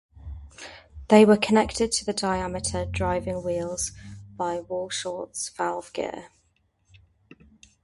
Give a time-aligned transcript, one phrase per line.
[1.09, 3.91] They were connected to the diameter driving wheels
[4.35, 6.31] by Walschaerts valve gear.